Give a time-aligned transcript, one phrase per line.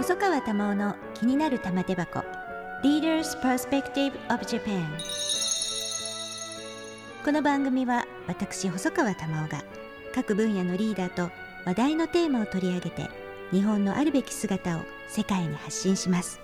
[0.00, 2.24] 細川珠緒の気になる玉手箱。
[2.82, 4.86] Leaders Perspective of Japan
[7.22, 9.62] この番組は私細川珠緒が
[10.14, 11.30] 各分野のリーダーと
[11.66, 13.10] 話題のテーマを取り上げて
[13.50, 16.40] 日本のあるべき姿を世界に発信します。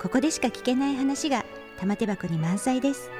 [0.00, 1.44] ここでしか聞けない話が
[1.80, 3.10] 玉手箱に満載です。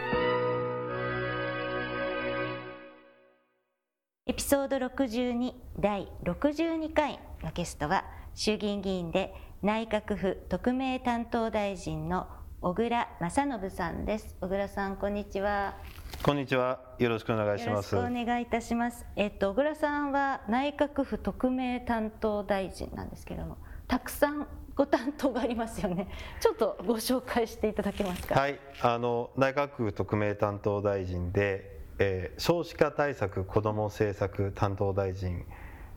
[4.24, 8.04] エピソード62第62回のゲストは
[8.34, 12.28] 衆議院議員で内閣府特命担当大臣の
[12.60, 14.36] 小倉正信さんです。
[14.40, 15.74] 小倉さんこんにちは。
[16.22, 16.78] こんにちは。
[17.00, 17.92] よろしくお願いします。
[17.92, 19.04] よろしくお願いいたします。
[19.16, 23.58] えっと小倉さんは内閣府特命担当大臣なんですけれども
[23.88, 26.06] たくさんご担当がありますよね。
[26.40, 28.38] ちょっとご紹介していただけますか？
[28.38, 28.60] はい。
[28.80, 35.44] あの内閣府特命担当大臣で、えー、少子化対策子ども政策担当大臣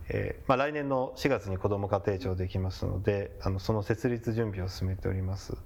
[0.08, 5.56] えーまあ、来年の4月に子ども家庭庁できますのであのその設立準備を進めております。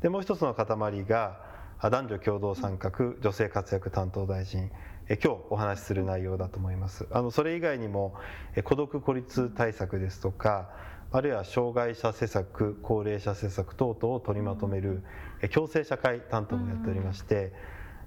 [0.00, 1.40] でもう一つの塊が
[1.82, 4.70] 男女共同参画女性活躍担当大臣。
[5.08, 7.06] え今日お話しする内容だと思います。
[7.12, 8.14] あのそれ以外にも
[8.56, 10.70] え孤独孤立対策ですとか
[11.12, 15.04] あるいは障害者施策高齢者施策等々を取りまとめる
[15.42, 17.52] え共生社会担当もやっておりまして、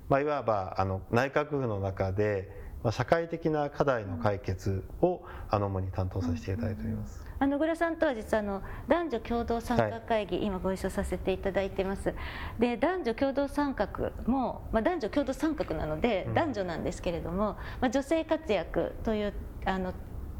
[0.10, 2.52] まあ、いわばあの内閣府の中で
[2.84, 7.26] まあ、社会的な課題の解決をあの主に担当させていただいております。
[7.42, 12.14] あの小倉さんとは実はあの男女共同参画会議、はい、今ご一緒させていただいてます。
[12.58, 19.34] で男女共同参画も、まあ、男女共同参画なので、男女なんですけれども、まあ、女性活躍という
[19.66, 19.94] あの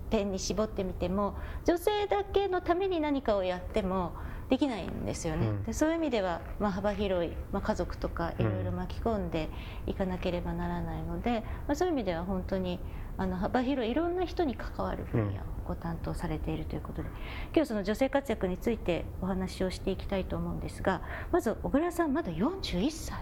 [0.10, 4.14] 点に絞ってみても女性だけのために何かをやっても
[4.50, 9.50] できないんですよね、うん、でそういう意味では、まあ、幅広い、まあ、家族とかいろいろ巻き込んで
[9.86, 12.80] いかなければならないので、まあ、そういう意味では本当に
[13.18, 17.10] あの幅広いいろんな人に関わる分野をご担当されているということで、
[17.54, 23.20] 今日その女性活躍についてお話をしていきたいと思うんですがまず小倉さんまだ41歳。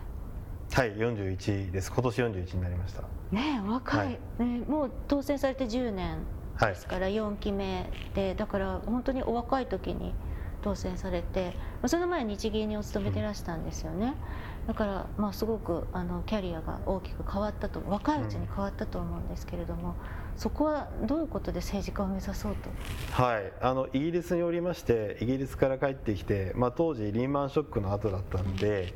[0.71, 1.91] はい41です。
[1.91, 3.03] 今年41になりました。
[3.31, 6.19] ね若い、はい、ね、もう当選されて10年
[6.59, 10.13] ですから4期目で、だから本当にお若い時に
[10.61, 14.15] 当選されてその前日銀にお勤めてらしたんですよね。
[14.67, 19.95] だからまあすごくあのキャリアが大きく変わったと若いうちに変わったと思うんですけれども、
[20.35, 22.69] そこはどういうことで政治家を目指そうと？
[23.21, 23.53] はい。
[23.61, 28.93] あのイギリスにおりましてイギリスから帰ってきて、まあ、当時リーマンショックの後だったんで、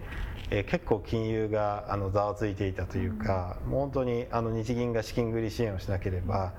[0.49, 6.51] え、結構金融があのざわついていたというか、うん、もう本当にあの日銀が資金繰り支援をしなければ、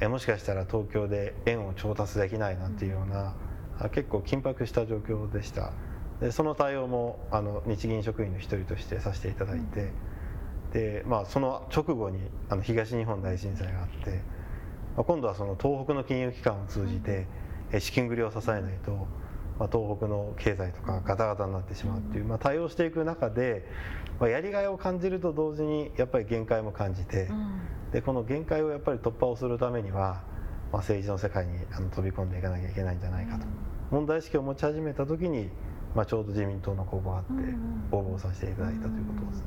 [0.00, 3.34] え、もしかしたら東京で円を調達できないなんていうような、
[3.92, 5.72] 結構緊迫した状況でした。
[6.20, 9.92] でその対応もあの日銀職員の一人としてさせていただいて、
[10.72, 14.10] でまあ、その直後にあの東日本大震災があって、
[14.96, 17.26] まあ、今度はその東北の金融機関を通じて
[17.78, 18.92] 資金繰りを支えないと、
[19.58, 23.66] まあ、東北の経済とかガタガタになってしまうっていう、まあ、対応していく中で、
[24.18, 27.28] まあ、やりがいを感じると同時にやっぱり限界も感じて、
[27.92, 30.22] でこの限界をやっぱり突破をするためには
[30.76, 33.46] まあ、政治の世界にあの飛び込んでいかなきゃいけないんじゃないかと、
[33.90, 35.48] 問題意識を持ち始めた時に、
[35.94, 37.32] まあ、ちょうど自民党の公募があって
[37.92, 39.46] 応募させていただいたということですね。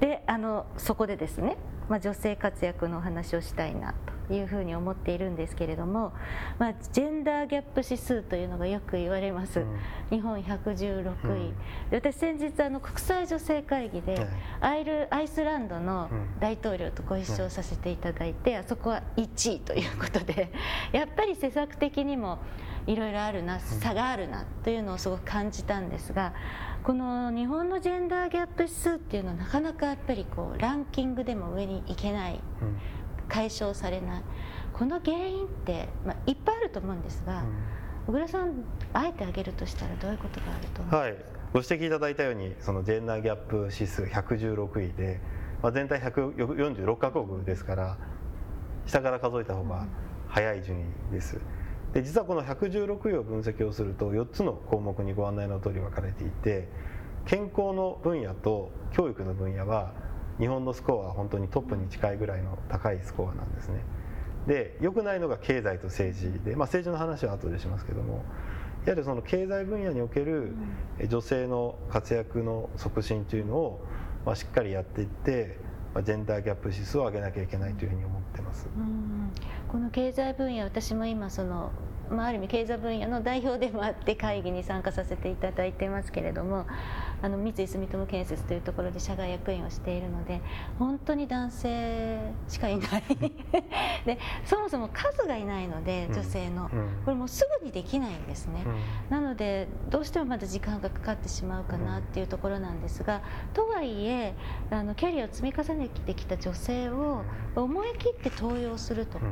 [0.00, 1.58] であのそこでですね、
[1.90, 6.12] まあ、女性活躍のお話をしたいなというふうに思っているんですけれども、
[6.58, 9.76] まあ、ジェンダーギャップ指数というのがよく言われます、うん、
[10.10, 11.54] 日本116位、うん、
[11.90, 14.26] で私先日あの国際女性会議で、
[14.60, 16.08] アイルアイスランドの
[16.38, 20.52] 大統領とご一緒させていただいて、あそこは1位ということで
[20.92, 22.38] やっぱり施策的にも
[22.86, 26.34] いろいろあるな差があるなというのをすごく感じたんですが
[26.82, 32.40] この日本のジェンダーギャップ指数っていうのはなかなかやっぱりこうランキングでも上に行けない。
[33.30, 34.22] 解消されない。
[34.72, 37.44] この原因って、まあ、いっぱいあると思うんですが、
[38.06, 41.16] 小倉さんあえて挙げるとしたらどういうことがあると思うはい。
[41.52, 45.20] ご指摘いただいたようにそのジェンダーギャップ指数116位で、
[45.62, 47.98] まあ、全体146か国ですから
[48.86, 49.86] 下から数えた方が
[50.28, 50.80] 早い順
[51.10, 51.40] 位です。
[51.92, 56.68] で実はこの116位を分析をすると4つの項目にご案内の通り分かれていて
[57.26, 59.92] 健康の分野と教育の分野は
[60.40, 63.82] 日本のスコアは本当にトップに近いぐらいの高いスコアなんですね。
[64.46, 68.24] で良くないのが経済と政治で、まあ、政治の話は後でしますけども
[68.86, 70.54] やはりその経済分野における
[71.08, 73.84] 女性の活躍の促進というのを、
[74.24, 75.58] まあ、しっかりやっていって
[75.94, 78.68] まあ、ジェンダーギャップ指数を上げなきゃいけないというふうに思ってます。
[79.68, 81.72] この経済分野私も今その
[82.10, 86.66] まあ、ある意味経済分野の代表でもあって会議に参加させていただいてますけれども
[87.22, 90.40] あの三井住友建設というところで社外役員をしているので
[90.78, 92.18] 本当に男性
[92.48, 93.02] しかいない。
[94.06, 96.70] でそもそも数がいないので女性の、
[97.04, 98.64] これもうすぐにできないんですね、
[99.10, 103.20] なのでどうしてもまだ時間がかかってしまうかなっていうところなんですが
[103.52, 104.34] とはいえ
[104.70, 107.22] あのキャリアを積み重ねてきた女性を
[107.54, 109.26] 思い切って登用するとか、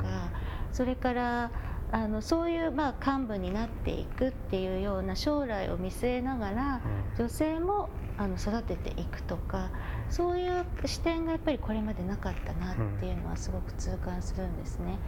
[0.73, 1.51] それから
[1.91, 6.81] あのそういうまあ幹部になっていくっていうような将来を見据えながら、
[7.17, 7.89] 女性も
[8.19, 9.71] あの育てていくとか
[10.11, 14.99] そういう視点がやっぱりこれまでなかったなっていうのはすごく痛感するんですね。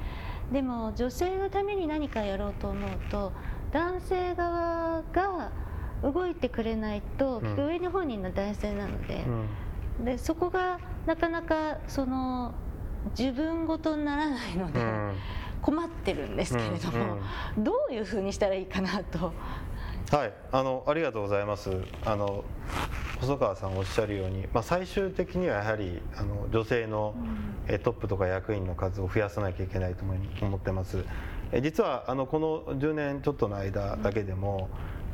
[0.52, 3.32] でも女性のために何かやろうと思うと
[3.72, 5.50] 男性側が
[6.02, 9.24] 動いてくれないと、上に本人の男性なので,、
[10.02, 12.54] でそこがなかなかその
[13.18, 14.80] 自分ごとにならないので。
[15.62, 17.18] 困ってるんですけれども、うん
[17.56, 19.32] うん、どういうふうにしたらいいかなと。
[20.10, 21.70] はい、あのありがとうございます。
[22.04, 22.44] あの
[23.20, 27.14] 細川さんおっしゃるように、まあ、最終的にはやはりあの女性の、
[27.68, 30.02] うん、トップとか役員の数を増やさなきゃいけないと
[30.42, 31.04] 思ってます。
[31.62, 34.68] 実はあのこの10年ちょっとの間だけでも、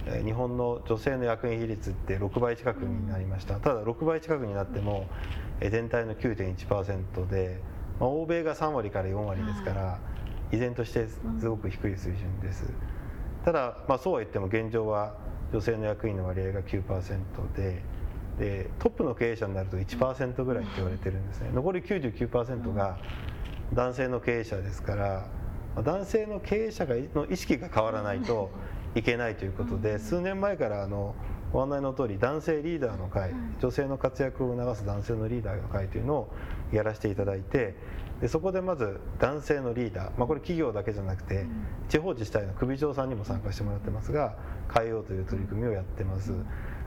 [0.06, 3.56] うん、日本の女性の役員比率って6倍近くになりました。
[3.56, 5.08] ただ6倍近くになっても
[5.60, 7.60] 全体の9.1%で、
[8.00, 9.98] まあ、欧米が3割から4割ですから。
[10.52, 11.06] 依然として
[11.40, 12.64] すごく低い水準です、
[13.44, 15.14] ただ、まあ、そうは言っても現状は
[15.52, 17.82] 女性の役員の割合が9%で
[18.38, 21.50] でトップの経営者になると1%ぐらいって言われてるんですね。
[21.54, 22.98] 残り99%が
[23.72, 25.26] 男性の経営者ですから
[25.82, 28.50] 男性の経営者がの意識が変わらないと
[28.94, 31.14] いけないということで数年前からあの
[31.52, 36.28] ご案内の通り男性リーダーの会女性の活躍を促す男性のリーダーの会というのを
[36.72, 37.74] やらせていただいて
[38.20, 41.46] でそこでまず男性のリーダー、まあ、これ企業だけじゃなくて、
[41.88, 44.36] 地方自治体の首長さんにも参加してもらってますが
[44.74, 46.32] 変えようという取り組みをやってます。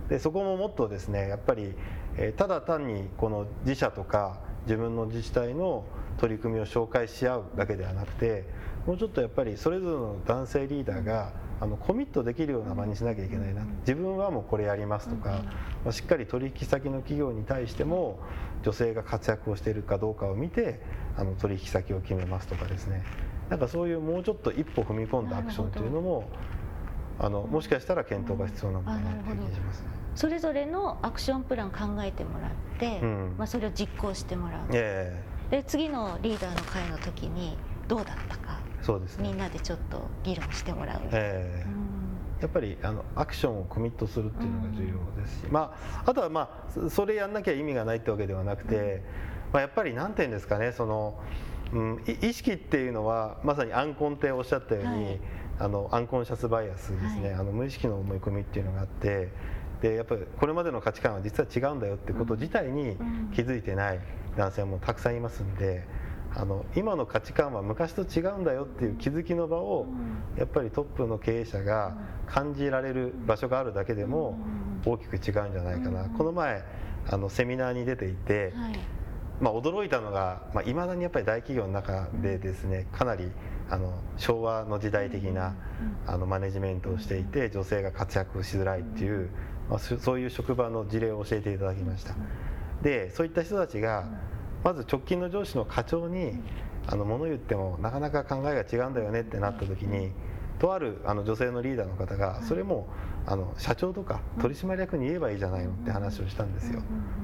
[0.10, 1.74] でそこももっとですねやっぱり、
[2.18, 5.86] えー、ただ単にこの自社とか自分の自治体の
[6.18, 8.46] 取り組みを紹介し合うだけではなくて
[8.88, 15.44] もうちょっとやっぱりそれぞれの男性リーダーがあのコミットできるような場にしなきゃいけないな自分はもうこれやりますとか、
[15.84, 18.20] まあ、しっかり取引先の企業に対しても
[18.64, 20.82] 女性が活躍をしているかどうかを見て
[21.20, 23.04] あの取引先を決めますとかですね。
[23.50, 26.30] なんかそういうもうちょっと一歩踏み込んだアクションというのも
[27.20, 29.88] あのもしかしたら検討が必要なのかなという気がしますね。
[30.16, 37.58] それぞれのアクションプラン考えてもらって、うん、まあ、それを実行してもらう、えー、で次のリーダーの会の時に
[37.88, 42.10] どうだったかそうです、ね、みんなでちょっと議論してもらう、えー、うん
[42.42, 45.76] やっぱりあのアクションをコミットするっていうのが重要ですし、うん、ま
[46.06, 49.02] あ、あとは、まあ、それやんなきゃ意味がないってわけではなくて、うん、
[49.52, 51.20] まあ、やっぱり何て言うんですかねその、
[51.74, 55.20] うん、意識っていうのはまさにアンコンっておっしゃったように、はい、
[55.60, 59.30] あのアンコンシャスバイアスですね、はい、あの無意識の思い込みっていうのがあって。
[59.82, 62.98] でやっぱりこれまでの価値観は実は違うんだよってこと自体に
[63.34, 64.00] 気づいてない
[64.36, 65.88] 男性もたくさんいますんで。
[66.36, 69.88] あの今の価値観は昔と違うんだよっていう気づきの場を
[70.38, 71.98] やっぱりトップの経営者が
[72.28, 74.38] 感じられる場所があるだけでも
[74.86, 76.64] 大きく違うんじゃないかな、この前
[77.10, 78.54] あのセミナーに出ていて、
[79.42, 83.32] まあ、驚いたのがいまあ、未だにやっぱり大企業の中でですねかなり
[83.70, 85.56] あの昭和の時代的な
[86.08, 89.30] あのマネジメントをしていて女性が活躍しづらいっていう、
[89.70, 92.16] まあ、そういう職場の事例を教えていただきました。
[92.82, 94.06] でそういった人たちが
[94.64, 96.42] まず直近の上司の課長に
[96.88, 100.12] あの物言ってもなかなか考えが違うんだよねってなった時に
[100.60, 102.88] とあるあの女性のリーダーの方がそれも
[103.26, 106.80] あの社長とか取締役に言えばいいじゃないのって話をしたんですよ、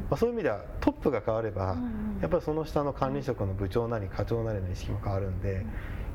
[0.10, 1.77] まあ、そういう意味ではトップが変われば
[2.22, 5.65] やっぱりその下の管理職の部長なり課長なりの意識も変わるんで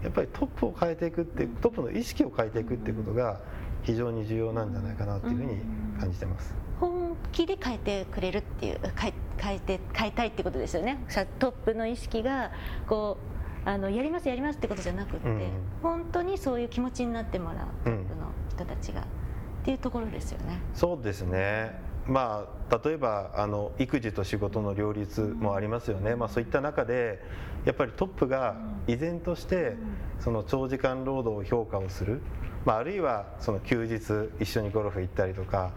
[0.03, 3.41] やっぱりトップを変えていくってトップの意識を変えていくっていうことが
[3.83, 5.61] 非常に重要なんじゃないかなというふうに
[5.99, 6.55] 感じてます。
[6.81, 11.05] 本気で変えてくれるっていう変え変えて変えたいってことですよね。
[11.39, 12.50] トップの意識が
[12.87, 15.50] こうあのやりますやりますってことじゃなくて、うん、
[15.83, 19.07] 本当にそういう気持ちになってもらうトップの人たちが、うん、っ
[19.64, 20.61] ていうところですよね。
[20.75, 21.90] そうですね。
[22.07, 27.23] まあ、例えばあの育児と仕事の両立もありますよね、まあ、そういった中で
[27.64, 28.57] やっぱりトップが
[28.88, 29.76] 依然として
[30.19, 32.21] その長時間労働を評価をする、
[32.64, 35.73] まあ、あるいはその休日一緒にゴルフ行ったりとか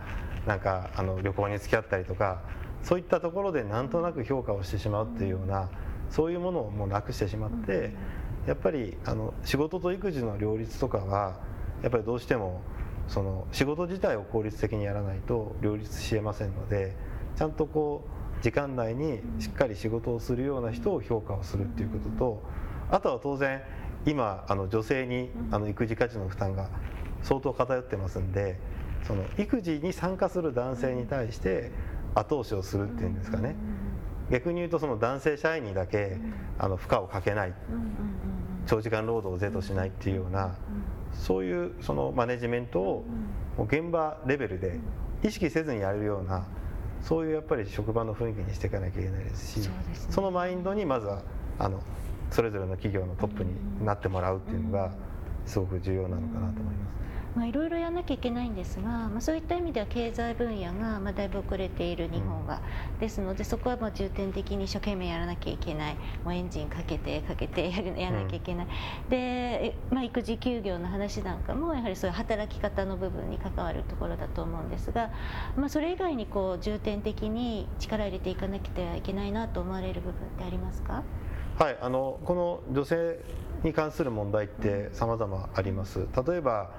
[0.47, 2.41] なんかあの旅行に付き合ったりとか
[2.81, 5.69] そういったところでなんとなく評価をしてしまうっていうような
[6.13, 7.91] そういうものをもうなくしてしまって
[8.45, 11.39] やっぱりあの仕事と育児の両立とかは
[11.81, 12.61] やっぱりどうしても
[13.07, 16.95] その仕事自体を効率的にやらないと両立しえませんので
[17.35, 18.05] ちゃんとこ
[18.39, 22.43] う時間内にしっかり仕事をするような人を評価をするっていうことと
[22.91, 23.63] あとは当然
[24.05, 26.69] 今あの女性にあの育児家事の負担が
[27.23, 28.59] 相当偏ってますんで
[29.07, 31.71] その育児に参加する男性に対して
[32.13, 33.55] 後押しをするっていうんですかね
[34.31, 36.17] 逆に言うとその男性社員にだけ
[36.57, 37.53] あの負荷をかけない。
[38.65, 40.55] 長時間労働を是としないっていうような
[41.13, 43.05] そういうそのマネジメントを
[43.57, 44.79] 現場レベルで
[45.23, 46.45] 意識せずにやれるような
[47.01, 49.69] そういうやっぱり職場の雰囲気にしていかなきゃいけないですし
[50.09, 51.21] そのマインドにまずは
[51.59, 51.81] あの
[52.31, 53.51] それぞれの企業のトップに
[53.85, 54.91] なってもらうっていうのが
[55.45, 57.02] すごく重要なのかなと思います。
[57.35, 62.61] まあ、いろいろやらなきゃいけないんですが、まあ、そういった意味では経済分野がまあだいぶ遅れている日本は、
[62.93, 65.95] うん、ですのでそこはもう重点的に一生懸命やらなきゃいけない。
[66.23, 75.11] もうエンジンかけてかけてやらなきゃいけない、うん、で、まあ、育児休業の話なんかもやはりそういう働き方の部分に関わるところだと思うんですが、
[75.57, 81.03] まあ、それ以外にこう重点的に力を入れていかなきゃいけないなと思われる部分ってありますか？
[81.57, 83.19] はいあのこの女性
[83.63, 86.07] に関する問題って様々あります。
[86.27, 86.69] 例えば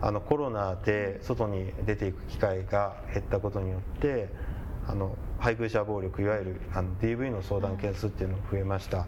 [0.00, 4.28] あのコロナで外に出ていく機会が減ったことによって
[4.86, 9.06] あの配偶者暴力いわゆるあの DV の相談件数っていうのが増えました。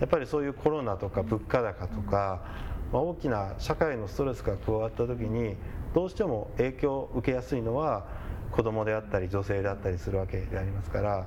[0.00, 2.42] やっぱりそういうコロナとか物価高とか、
[2.92, 5.54] まあ、大きな社会のストレスが加わった時に
[5.94, 8.04] どうしても影響を受けやすいのは
[8.50, 11.26] 子供であったり女性であったりするわけでありますから、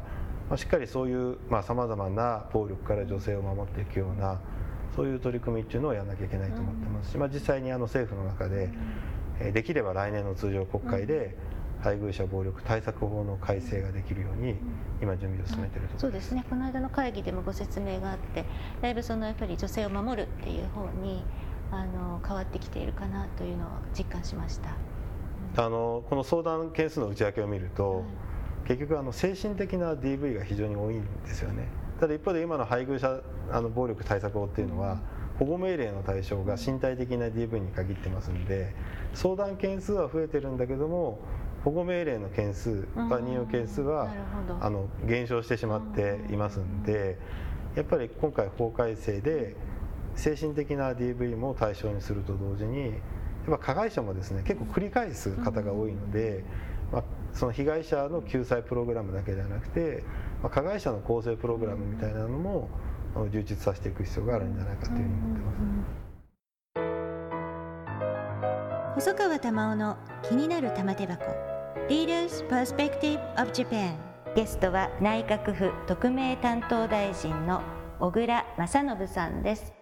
[0.49, 4.41] まあ、しっかりそういうさまざ、まな暴力から女性を守っていくような
[4.95, 8.69] そういう取り組みっていうのをやらなきゃいけないと思ってますし、まあ、実際にあの政府の中で、
[9.39, 11.35] えできれば来年の通常国会で
[11.81, 14.55] 配偶者暴力対策法の改正ができるように
[15.01, 16.45] 今準備を進めているとそうですね。
[16.49, 18.45] この間の会議でもご説明があって
[18.81, 21.23] だいぶそのやっぱり女性を守るっていう方に
[21.71, 24.77] あの変わってきているかなというのを実感しました、
[25.57, 31.67] あのこの相談件数の内訳を見ると、はい、結局あの精神的な DV が非常に多いんですよね
[32.05, 33.19] ただ一方で今の配偶者
[33.51, 34.99] あの暴力対策法っていうのは、
[35.39, 38.73] 保護命令の対象が身体的な DV に限ってますんで
[39.13, 41.19] 相談件数は増えてるんだけども
[41.65, 44.13] 保護命令の件数任用件数は
[44.61, 47.17] あの減少してしまっていますんで
[47.75, 49.55] やっぱり今回法改正で
[50.15, 52.93] 精神的な DV も対象にすると同時にやっ
[53.47, 56.45] ぱ加害者もですね結構繰り返す方が多いので、
[56.93, 60.03] まあ、その被害者の救済プログラムだけではなくて
[60.45, 62.69] まあ、加害者の更生プログラムみたいなのも
[63.31, 65.51] 充実させていく必要があるんじゃないかというふうに思ってま
[68.93, 69.05] す。
[69.07, 71.25] 細川玉緒の気になる玉手箱。
[71.89, 73.95] Leaders Perspective of Japan
[74.35, 77.63] ゲストは内閣府特命担当大臣の
[77.99, 79.73] 小倉正信さんです。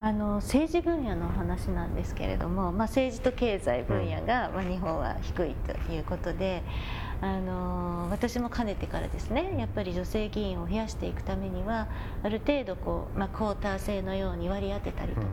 [0.00, 6.62] あの政治分野の話なんですけれども、まあ、政治と経済分野が、まあ、日本は低いということで
[7.24, 11.88] あの私もかねてからですねやっぱり女性議員を増やしていくためには
[12.22, 15.26] ある程度こう、まあ、クォーター制のように割り当てたりとか、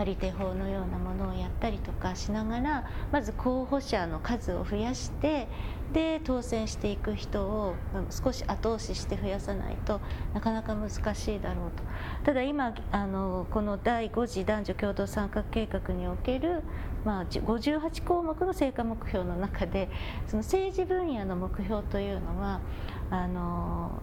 [0.00, 5.46] パリテ法のようなものをやったりとかしながらまず候補者の数を増やして
[5.92, 7.74] で当選していく人を
[8.08, 10.00] 少し後押しして増やさないと
[10.32, 11.82] なかなか難しいだろうと。
[12.24, 16.62] ただ今あのこの第5次男女共同参画計画における、
[17.04, 19.90] まあ、58項目の成果目標の中で
[20.26, 22.62] その政治分野の目標というのは
[23.10, 24.00] あの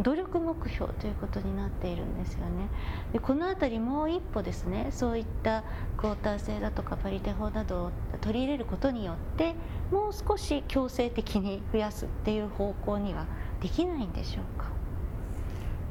[0.00, 2.68] 努力目標ということになっているんですよね。
[3.12, 5.64] でこの辺りもう一歩ですねそういった
[5.96, 9.54] クォーター制だとかパリテ法などを取り入れることによって
[9.90, 13.26] もう少し強制的に増やすっていう方向には
[13.60, 14.58] できないんでしょう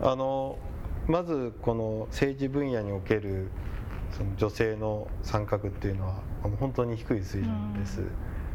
[0.01, 0.11] か？
[0.11, 0.57] あの
[1.07, 3.49] まずこの政治分野における
[4.11, 6.15] その女性の参画っていうのは
[6.59, 8.03] 本当に低い水準です、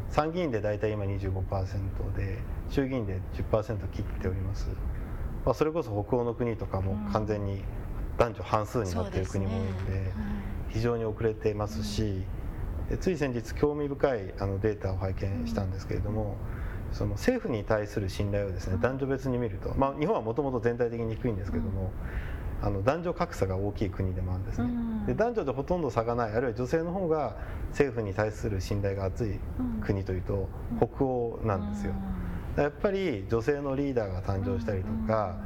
[0.09, 2.37] 参議院で大体今25%で
[2.69, 3.19] 衆議院で
[3.51, 4.67] 10%切っております
[5.47, 7.61] まあ、それこそ北欧の国とかも完全に
[8.17, 10.11] 男女半数になっている国も多いので
[10.67, 12.23] 非常に遅れてますし
[12.99, 16.35] つい先日興味深いあのデータを拝見したんですけれども
[16.91, 21.91] その政府に対する信頼をですね男女別に見ると、まあ、日本はもともと全体的に低いんですけども
[22.61, 24.69] あの男女格差が大きい国でもあるんですね。
[25.05, 27.37] で男女でほとんど差がないあるいは女性の方が
[27.69, 29.39] 政府に対する信頼が厚い
[29.81, 31.93] 国というと北欧なんですよ。
[32.61, 35.37] やっぱり女性のリーダーが誕生したりとか、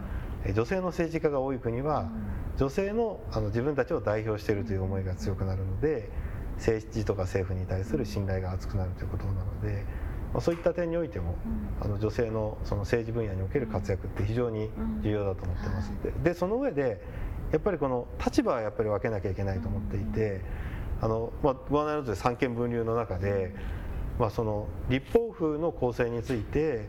[0.55, 2.09] 女性の政治家が多い国は、
[2.57, 6.09] 女性のあの自分たちを代表しているという思いが強くなるので
[6.57, 9.83] 政治とか政府に対する信頼が厚くなるということなので、
[10.33, 11.35] まあ、そういった点においても、
[11.81, 14.69] あの女性のその政治分野における活躍って非常に
[15.01, 15.91] 重要だと思ってます
[16.23, 16.33] で。
[16.33, 17.03] その上で
[17.51, 20.41] やっぱりこの立場はやっぱり分けなきゃいけないと思っていて
[21.01, 23.53] あの、まあ、ご案内のとおり三権分立の中で
[24.21, 26.87] まあ、その立法府の構成について、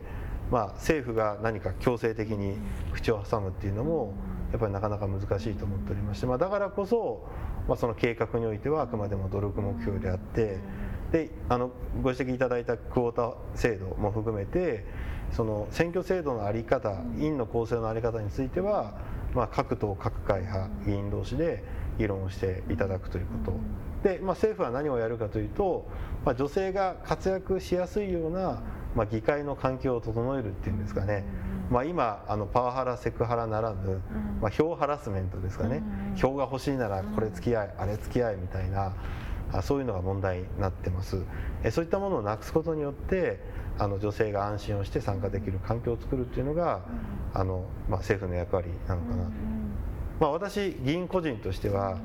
[0.53, 2.57] まあ、政府が何か強制的に
[2.93, 4.13] 口を挟むっていうのも
[4.51, 7.27] やっぱりなかなか難しいと思っておりまして、まあ、だからこそ、
[7.67, 10.59] まあ、その計画においてはあくまでも努力目標であって
[11.11, 11.71] であの
[12.03, 14.85] ご指摘いただいたクオータ制度も含めて
[15.31, 18.99] その選挙制度の在り方院の構成の在り方については、
[19.33, 21.63] まあ、各党各会派議員同士で
[21.97, 24.07] 議論をしていただくということ。
[24.07, 25.87] で、まあ、政府は何をやるかというと、
[26.25, 28.61] まあ、女性が活躍しやすいような、
[28.95, 31.25] まあ、議会の環境を整えるっていうんですかね、
[31.69, 34.01] まあ、今あのパワハラセクハラならぬ、
[34.41, 35.81] まあ、票ハラスメントですかね、
[36.15, 38.93] 票が欲しいならこれ付き合いあれ付き合いみたいな
[39.61, 41.23] そういうのが問題になってます。
[41.69, 43.39] そういったものをなくすことによって
[43.77, 46.81] あの女性が安心をして参加できる環境を作るっていうのが
[47.33, 49.23] あの、まあ、政府の役割なのかな。
[49.25, 49.29] と、
[50.19, 51.97] まあ、私議員個人としては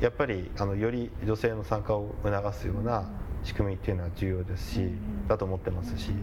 [0.00, 3.08] やっぱりあのより女性の参加を促すような
[3.46, 4.90] 仕組みっていうのは重要ですし
[5.28, 6.16] だと思ってますし、ま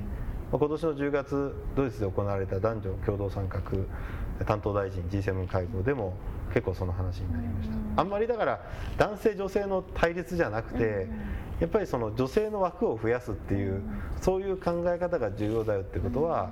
[0.56, 3.62] あ、今年の10月ドイツで行われた男女共同参画
[4.46, 6.16] 担当大臣 G7 会合でも
[6.54, 8.60] 結構その話になりました、あんまりだから
[8.98, 11.08] 男性女性の対立じゃなくて、
[11.60, 13.82] やっぱりその女性の枠を増やすっていう、
[14.22, 16.52] そういう考え方が重要だよってことは、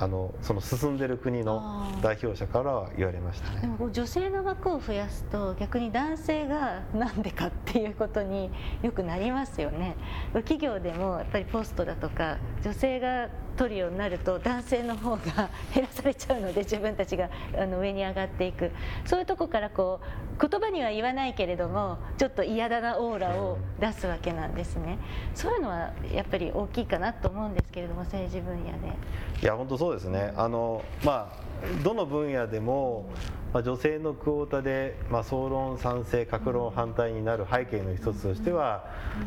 [0.00, 3.60] あのその進んでる国の代表者からは言われましたね。
[3.60, 8.50] でも女性の枠を増やすと逆に男性がなんでかっていうことに
[8.82, 9.96] よくなりますよね。
[10.32, 13.28] 企業でもやっぱりポストだとか女性が
[13.60, 18.70] 取るようになると男性の方が減らされちゃうので自分たちがあの上に上がっていく
[19.04, 24.98] そういうとこからこう言葉には言わないけれどもちょっと嫌だなオーラを出すわけなんですね
[25.34, 28.96] そういうのはやっぱり大きいかなと思うんですけれども政治分野で。
[29.42, 33.10] いや本当そうですねあの、まあ、どの分野でも、
[33.52, 38.84] まあ、女性のクオータで、まあ、総論賛成各論反対になる背景の一つとしては、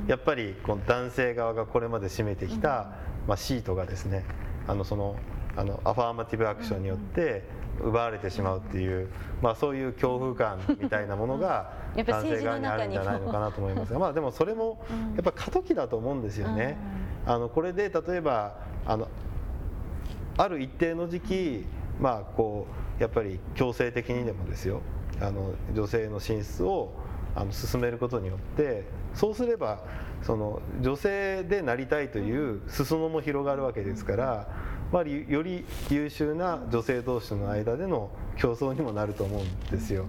[0.08, 2.94] やっぱりこの男性側がこれまで占めてきた、
[3.28, 4.26] まあ、シートがですね
[4.68, 5.16] あのその
[5.56, 7.44] あのアファーマティブアクションによって
[7.82, 9.10] 奪われてしまうっていう、
[9.42, 14.84] まあ、そういう恐怖感みたいなものが男性側にあるんじゃないのかなと思いますが、まあ、でもそれも
[15.16, 16.78] やっぱ過渡期だと思うんですよね。
[17.26, 19.08] あのこれで例えばあの
[20.38, 21.66] ある一定の時期、
[22.00, 22.68] まあ、こ
[23.00, 24.82] うやっぱり強制的にでもですよ
[25.22, 26.92] あの女性の進出を
[27.36, 29.84] あの進めることによってそうすれば
[30.22, 34.48] その女性でなりたいという裾野も広がるわけですから、
[34.92, 40.06] まあ、より優秀な女性同士の間での競争にもなると思うんですよ。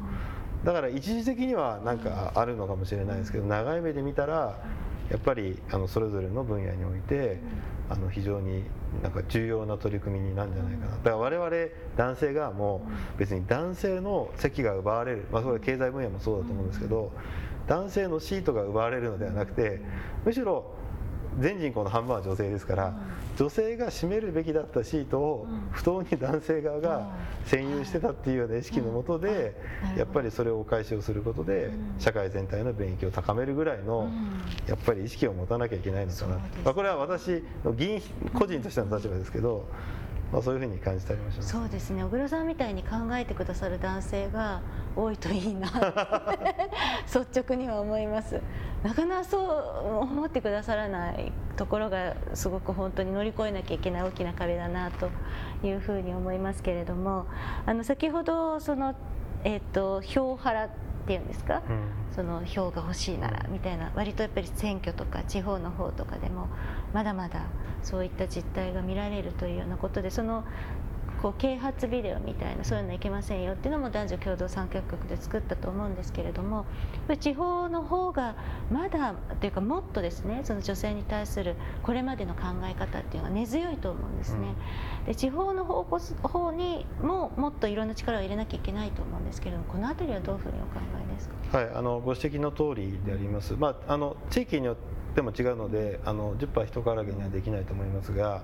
[0.64, 4.58] だから一時的には何かあるのかもしれないですけど長い目で見たら
[5.10, 7.38] やっぱりあのそれぞれの分野において
[7.90, 8.64] あの非常に
[9.02, 10.96] なんか重要な取り組みになるんじゃないかな。
[10.96, 11.50] だから我々
[11.96, 12.82] 男性側も
[13.18, 17.12] 別に男性の席が奪われる、まあ、それは経済分野もそうだと思うんですけど
[17.66, 19.80] 男性のシートが奪われるのではなくて
[20.24, 20.64] むしろ
[21.38, 22.94] 全人口の半分は女性ですから、
[23.36, 27.10] 女性が占めるべきだったシートを不当に男性側が
[27.46, 29.54] 占有してたっていうような意識のもとで、
[29.96, 34.08] やっぱりそれをお返しをすることで、社会全体の便益を高めるぐらいの、
[34.68, 39.66] やっぱり意識を持たなきゃいけないのかな、まあ、これは私の議員個人としての立場ですけど。
[40.32, 42.02] まあ、そういうふうに感じてありました、ね、そうですね。
[42.02, 44.62] 小倉さんみたいに考えてくださる男性が
[44.96, 45.68] 多いといいな
[47.06, 48.40] 率直には思います
[48.84, 55.08] なかなかそう思ってくださらないところがすごく本当に乗り越えなきゃいけない大きな壁だなと
[55.66, 57.26] いうふうに思いますけれども
[57.64, 58.94] あの先ほどその、
[59.42, 60.70] えーと、票払っ
[61.06, 66.48] ていうんですか、うん、その票が欲しいならみたいな割とやっぱり選挙とか地方の方とかでも
[66.92, 67.46] まだまだ
[67.82, 70.44] そういった実態が見られるというようなことでその
[71.24, 76.66] こう啓発ビデオみたいなそういうのいけませんよっていうのも男女共同参画局で作ったと思うんですけれども
[77.18, 78.36] 地方の方が
[78.70, 84.48] まだというかもっとですねその女性に対するこれまでの考え方っていうのは根強いと思うんですね。
[85.06, 94.76] で地方の方方にももっといろんな力を入れなきゃいけないと思うんですけれどもこの辺りはどういうふうにお考えですか、はい、あのご指摘の通りであります、まあ、あの地域によっ
[95.14, 98.42] ても違うのであの10%人からげにはできないと思いますが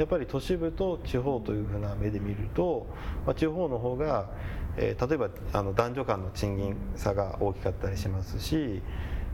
[0.00, 2.86] やっぱり都市部と地方というふうな目で見ると、
[3.26, 4.30] まあ、地方の方が、
[4.78, 8.80] えー、例えばあの男女間の賃金差が大きかったりしますし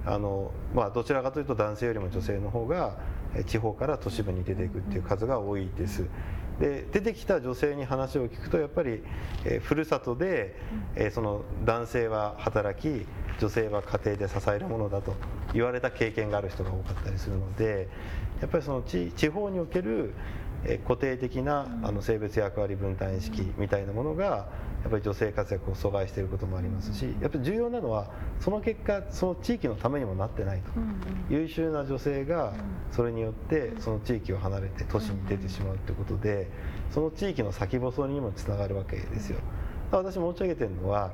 [0.05, 2.99] あの、まあ、どちらかというと男性よりも女性の方が
[3.47, 6.07] 地方から都市部に出ていくっていう数が多いです。
[6.59, 9.03] で出てきた女性に話を聞くとやっぱり、
[9.45, 10.57] えー、ふるさとで、
[10.95, 13.07] えー、その男性は働き
[13.39, 15.15] 女性は家庭で支えるものだと
[15.53, 17.89] 言われた経験がある人が多かったりするので
[18.41, 20.15] やっぱりその地地方における
[20.87, 30.71] 固定的なあの性別役割分担意識みたいなものがやっぱり女性活躍を阻害していることもありますしやっぱり重要なのはその結果その地域のためにもなってないと、
[31.31, 32.53] 優秀な女性が
[32.93, 36.51] それによってその地域を離れて都市に出てしまうということで
[36.91, 39.39] その地域の先細りにもつながるわけですよ。
[39.91, 41.13] 私申し上げてるのは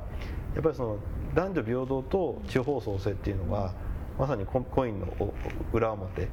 [0.55, 0.99] やっぱりその
[1.35, 3.73] 男女平等と地方創生っていうのは、
[4.19, 5.07] まさにコインの
[5.73, 6.29] 裏表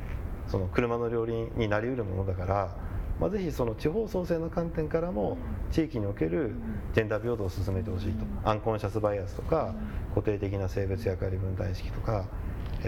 [0.48, 2.76] その車の両輪になりうるものだから、
[3.20, 5.38] まあ、ぜひその地方創生の観点からも
[5.72, 6.54] 地域における
[6.94, 8.26] ジェンダー平等を進めてほしいと。
[8.44, 9.74] アンコンシャスバイアスとか
[10.16, 12.26] 固定的な性別役割分担意識とか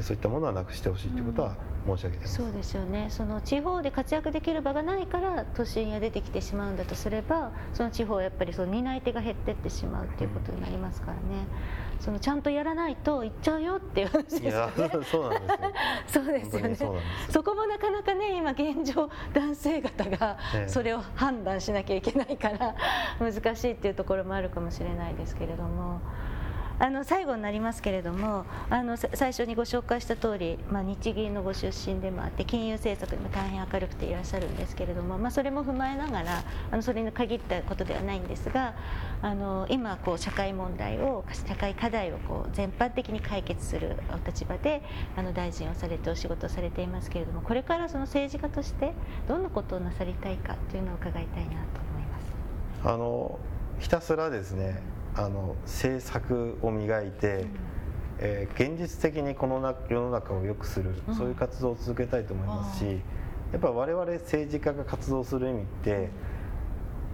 [0.02, 11.48] そういったものはなくしてほしいということは申し上げてそうですよねその地方で活躍できる場がないから都心へ出てきてしまうんだとすればその地方はやっぱりその担い手が減っていってしまうということになりますからね、
[12.00, 14.90] そのちゃんとやらないと行っちゃうよっていう話ですよね。
[15.12, 15.54] そうなんで
[16.08, 16.24] すよ。
[16.24, 17.02] そうですよね。
[17.30, 22.76] そこもなかなかね今現状男性方がそれを判断しなきゃいけないから
[23.20, 26.02] 難しいっていうところもあるかもしれないですけれども。
[26.80, 38.74] あの最後になりますけれどもあの最初にご紹介した通り、まあ、日銀のご出身でもあって金融政策にも大変明るくていらっしゃるんですけれども、まあ、それも踏まえながらあのそれに限ったことではないんですが
[39.22, 44.82] あの今こう社会問題を社会課題をこう全般的に解決するお立場で
[45.16, 48.94] あの大臣をされてお仕事をされていますけれどもこれからその政治家として
[49.28, 52.32] どんなことをなさりたいかというのを伺いたいなと思います。
[52.84, 53.40] あの
[53.80, 54.82] ひたすらですね
[55.16, 57.46] あの政策を磨いて、
[58.20, 63.02] えー、現実的にこの世の中を良くする、そういう活動を続けたいと思いますし、
[63.52, 66.10] やっぱ我々政治家が活動する意味って、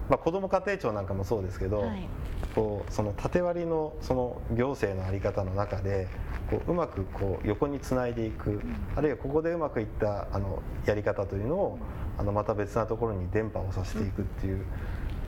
[0.08, 2.08] まあ、子ども家庭庁なんかもそうですけど、はい、
[2.54, 6.08] こうその縦割りのその行政の在り方の中で
[6.50, 8.60] こううまくこう横につないでいく、
[8.94, 11.78] あるいはここでうまくいったあのやり方というのを
[12.16, 14.64] あのまた別なところに伝播をさせていくっていう。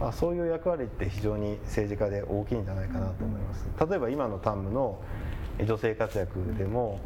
[0.00, 3.68] まあ、そういう役割って非常に政治家で大きいんじゃないかなと思います。
[3.88, 4.98] 例えば今の担務の
[5.64, 7.00] 女性活躍でも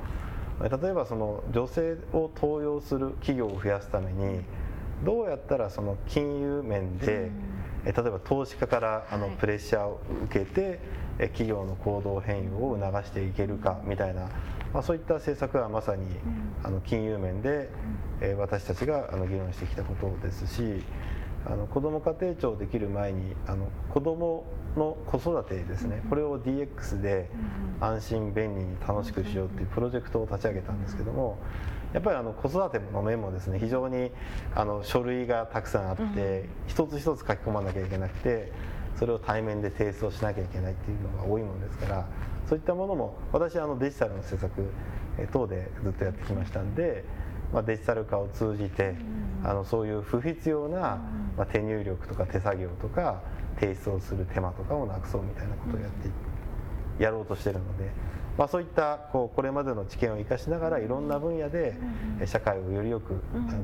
[0.60, 4.42] 例えばその女性を登用する企業を増やすために
[5.04, 7.30] どうやったらその金融面で
[7.84, 10.78] 例えば投資家からあのプレッシャーを受けて
[11.18, 14.28] 企業の行動変容を促していけるかみたいな、
[14.72, 16.06] まあ、そういった政策はまさに
[16.62, 17.70] あの金融面で
[18.38, 20.82] 私たちがあの議論してきたことですし
[21.46, 24.44] あの子ども家庭庁できる前にあの子ども
[24.76, 27.30] の子育てですね、これを DX で
[27.80, 31.38] 安心便利に楽しくしようっていうプロジェクトを立ち上げたんですけども
[31.92, 34.10] やっぱりあの子育ての面もですね非常に
[34.56, 38.50] あの書類がたくさんあって、一つ一つ書き込まなきゃいけなくて
[38.98, 42.08] それを対面で提出をしなきゃいけないっていうのが多いものですから
[42.48, 44.50] そういったものも私はあのデジタルの施策
[45.32, 47.04] 等でずっとやってきましたんで。
[47.54, 48.96] まあ、デジタル化を通じて、
[49.44, 50.98] あのそういう不必要な、
[51.36, 53.20] まあ、手入力とか手作業とか
[53.60, 56.08] 提出をする手間とかをなくそうみたいなことをやって
[57.02, 57.90] やろうとしてるので、
[58.38, 61.76] まあ、そういったこうこれまでの知見を生かしながらいろんな分野で
[62.24, 63.14] 社会をよりよく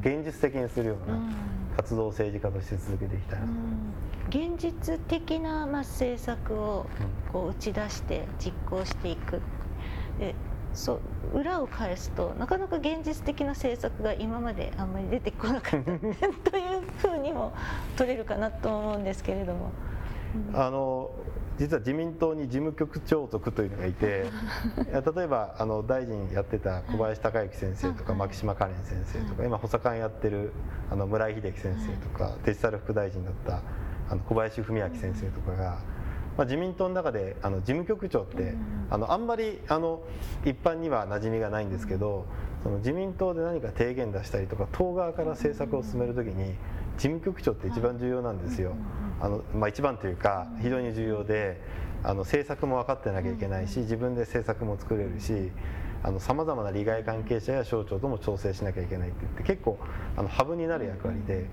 [0.01, 1.19] 現実的にするような
[1.77, 3.53] 活動を政治家として続けていきたいなと。
[4.29, 6.87] 現実的なまあ政策を
[7.33, 9.41] こう打ち出して実行していく
[10.75, 11.01] そ
[11.35, 17.53] う裏を返すとなかなか現実的な政策が今まであんまり出てこなかったというふうにも
[17.97, 19.71] 取れるかなと思うんですけれども。
[20.53, 21.11] うん、あの
[21.59, 24.27] 実は自民党に事務局長族というのがいて
[25.15, 30.53] 例えばあの大臣やってた小林孝之先生とか牧島かれん先生とか今補佐官やってる
[30.91, 33.61] あの村井秀樹先生とかデジタル副大臣だった
[34.09, 35.79] あの小林文明先生とかが。
[36.41, 38.55] まあ、自民党の中であの事務局長って、
[38.89, 40.01] あのあんまりあの
[40.43, 42.25] 一般には馴染みがないんですけど
[42.63, 46.55] その自民党で何か提言出したりとか党側から政策を進める時に
[46.97, 48.73] 事務局長って一番重要なんですよ。
[49.21, 51.61] あのまあ、一番というか非常に重要で
[52.03, 55.53] あの政策も分かってなきゃいけないし自分で政策も作れるし
[56.21, 59.79] さまざまな利害関係者や省庁とも調整しなきゃいけないって言って結構
[60.17, 61.45] あのハブになる役割で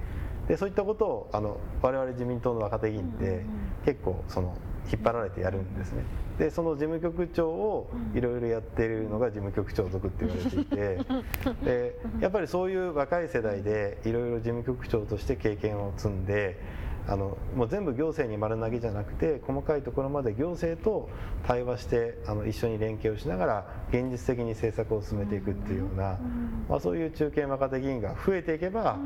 [0.47, 3.43] でそういったことをあの我々自民党の若手議員って
[3.84, 4.56] 結構その
[4.91, 6.04] 引っ張られてやるんですね。
[6.38, 11.00] でその事務局長をいろいろやっているのが事務局長族って言われていて
[11.65, 16.60] でやっぱりそういう若い世代でいろいろ事務局長として経験を積んで
[17.08, 21.10] あのもう全部行政に丸投げじゃなくて細かいところまで行政と
[21.47, 26.19] 対話してあの一緒に連携をしながら現実的に政策を進めていくっていうような、
[26.67, 29.00] まあ、そういう中堅若手議員が増えていけば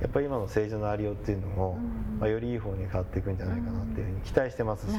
[0.00, 1.78] やっぱり今の政治のありようっていうのも、
[2.18, 4.98] まあ、よりいい方に変わっていくんじゃないかなっていうふうに期待してますし、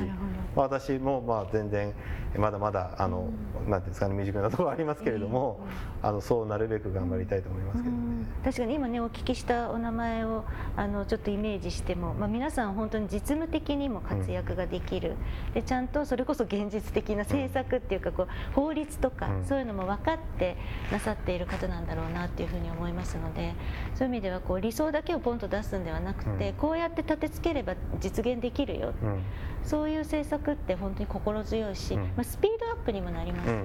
[0.56, 1.93] まあ、私もまあ全然
[2.38, 3.30] まだまだあの
[3.67, 5.60] なんていうんですかね未熟なところありますけれども、
[6.01, 8.25] あのそうなるべく頑張りたいと思いますけどね。
[8.43, 15.15] 確かに今ねお聞きしたお名前をあのちょっとイメージしても、まあ、皆さん本当に実務的にも活躍ができる、
[15.53, 20.58] でちゃんとそれこそ現実的な政策っていうかこう法律とか、そういうのも分かって
[20.91, 23.53] なさっている方なんだろうなっていうふうに思いますので
[23.95, 29.24] そういう意味ではこう理想だけをポンと出すんではなくて、こうやって立てつければ実現できるよ、うん。
[29.63, 32.02] そういう政策って本当に心強いし、うん。
[32.04, 33.62] まあ、スピードアップにもなりますよね、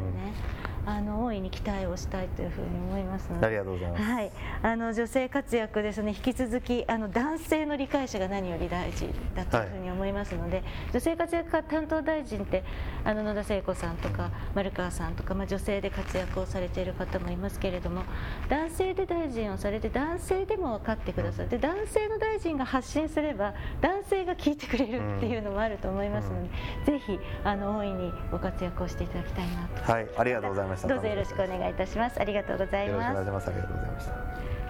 [0.84, 3.46] あの大いに期待をしたいというふうに思いますので。
[3.46, 4.02] ありがとうございます。
[4.02, 12.64] はい、あの女性活躍ですね引き続きあの男性の理解者が何より大事だというふうに思いますので、女性活躍家担当大臣って
[13.04, 18.02] あの野田聖子さんとか丸川さんとか、まあ、女性で活躍をされている方もいますけれども
[18.48, 26.42] 男性で大臣をされて男性でも分かってくださって男性の大臣が発信すれば男性が聞いてくれるっていうのもあると思いますの
[26.84, 29.92] で、ぜひあの大いにご活躍をしていただきたいなと。
[29.92, 30.88] はい、ありがとうございました。
[30.88, 33.06] どうぞよろしくお願いいたしますありがとうございます。
[33.06, 34.12] ありがとうございました。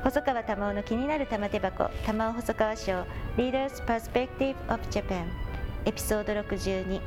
[0.03, 2.93] 細川玉緒の気になる玉手箱玉緒細川賞
[3.37, 5.27] Leaders Perspective of Japan
[5.85, 7.01] エピソード62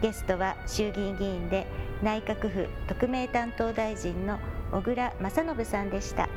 [0.00, 1.66] ゲストは衆議院議員で
[2.02, 4.38] 内閣府特命担当大臣の
[4.72, 6.28] 小倉正信さんでした。